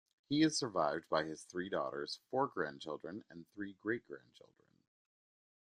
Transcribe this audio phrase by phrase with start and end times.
[0.29, 4.65] He is survived by his three daughters, four grandchildren, and three great-grandchildren.